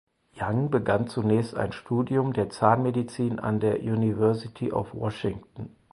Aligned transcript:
Young 0.33 0.71
begann 0.71 1.07
zunächst 1.09 1.53
ein 1.55 1.73
Studium 1.73 2.33
der 2.33 2.49
Zahnmedizin 2.49 3.37
an 3.37 3.59
der 3.59 3.81
University 3.81 4.71
of 4.71 4.95
Washington. 4.95 5.75